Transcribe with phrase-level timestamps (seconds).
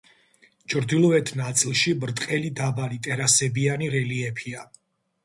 [0.73, 4.65] ჩრდილოეთ ნაწილში ბრტყელი დაბალი ტერასებიანი რელიეფია.